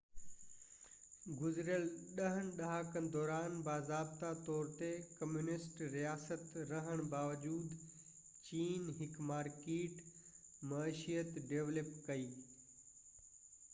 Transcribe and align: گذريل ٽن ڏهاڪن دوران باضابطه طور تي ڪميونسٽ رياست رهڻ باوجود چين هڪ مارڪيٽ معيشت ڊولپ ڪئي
گذريل 1.39 1.83
ٽن 2.19 2.47
ڏهاڪن 2.59 3.09
دوران 3.15 3.57
باضابطه 3.67 4.31
طور 4.47 4.71
تي 4.79 4.87
ڪميونسٽ 5.19 5.83
رياست 5.95 6.55
رهڻ 6.71 7.03
باوجود 7.11 7.75
چين 8.49 8.89
هڪ 9.03 9.27
مارڪيٽ 9.33 10.01
معيشت 10.73 11.37
ڊولپ 11.53 11.93
ڪئي 12.09 12.27